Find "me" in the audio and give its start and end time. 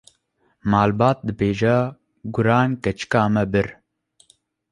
3.33-3.43